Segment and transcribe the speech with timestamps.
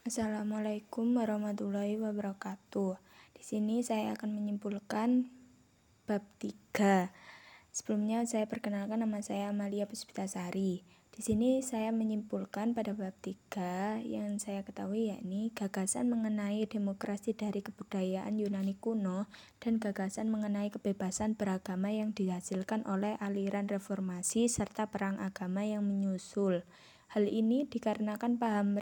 [0.00, 2.96] Assalamualaikum warahmatullahi wabarakatuh.
[3.36, 5.28] Di sini saya akan menyimpulkan
[6.08, 7.12] bab 3.
[7.68, 10.88] Sebelumnya saya perkenalkan nama saya Amalia Puspitasari.
[11.12, 17.60] Di sini saya menyimpulkan pada bab 3 yang saya ketahui yakni gagasan mengenai demokrasi dari
[17.60, 19.28] kebudayaan Yunani kuno
[19.60, 26.64] dan gagasan mengenai kebebasan beragama yang dihasilkan oleh aliran reformasi serta perang agama yang menyusul.
[27.12, 28.80] Hal ini dikarenakan paham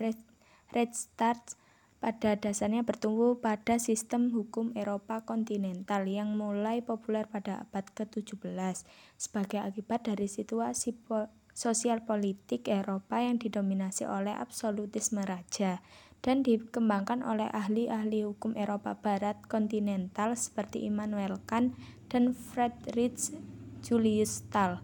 [0.69, 1.57] Rechtsstaat
[1.98, 8.86] pada dasarnya bertumbuh pada sistem hukum Eropa kontinental yang mulai populer pada abad ke-17
[9.18, 11.27] sebagai akibat dari situasi po
[11.58, 15.82] sosial politik Eropa yang didominasi oleh absolutisme raja
[16.22, 21.75] dan dikembangkan oleh ahli-ahli hukum Eropa Barat kontinental seperti Immanuel Kant
[22.07, 23.35] dan Friedrich
[23.82, 24.79] Julius Stahl.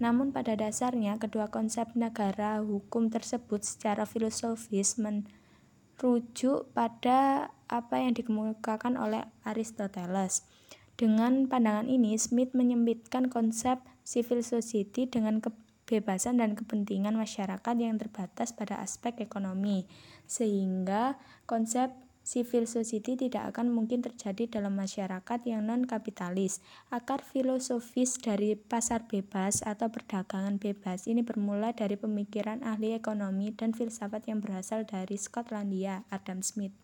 [0.00, 8.96] Namun pada dasarnya kedua konsep negara hukum tersebut secara filosofis merujuk pada apa yang dikemukakan
[8.96, 10.48] oleh Aristoteles.
[10.96, 18.52] Dengan pandangan ini, Smith menyempitkan konsep civil society dengan kebebasan dan kepentingan masyarakat yang terbatas
[18.56, 19.84] pada aspek ekonomi,
[20.24, 21.92] sehingga konsep
[22.30, 26.62] civil society tidak akan mungkin terjadi dalam masyarakat yang non-kapitalis.
[26.94, 33.74] Akar filosofis dari pasar bebas atau perdagangan bebas ini bermula dari pemikiran ahli ekonomi dan
[33.74, 36.78] filsafat yang berasal dari Skotlandia, Adam Smith.